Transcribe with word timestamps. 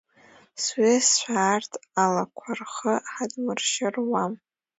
Сҩызцәа, 0.63 1.33
арҭ 1.53 1.71
алақәа 2.03 2.49
рхы 2.59 2.93
ҳадмыршьыр 3.13 3.93
руам. 3.95 4.33